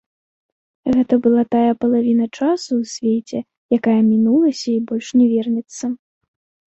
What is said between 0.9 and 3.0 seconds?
Гэта была тая палавіна часу ў